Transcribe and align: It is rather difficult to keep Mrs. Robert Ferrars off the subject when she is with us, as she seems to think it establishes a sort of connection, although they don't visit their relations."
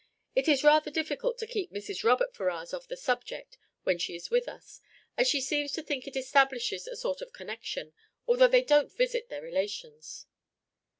It 0.33 0.47
is 0.47 0.63
rather 0.63 0.89
difficult 0.89 1.37
to 1.37 1.45
keep 1.45 1.71
Mrs. 1.71 2.03
Robert 2.03 2.33
Ferrars 2.35 2.73
off 2.73 2.87
the 2.87 2.97
subject 2.97 3.59
when 3.83 3.99
she 3.99 4.15
is 4.15 4.31
with 4.31 4.47
us, 4.47 4.81
as 5.15 5.27
she 5.27 5.39
seems 5.39 5.73
to 5.73 5.83
think 5.83 6.07
it 6.07 6.15
establishes 6.17 6.87
a 6.87 6.95
sort 6.95 7.21
of 7.21 7.33
connection, 7.33 7.93
although 8.27 8.47
they 8.47 8.63
don't 8.63 8.91
visit 8.91 9.29
their 9.29 9.43
relations." 9.43 10.25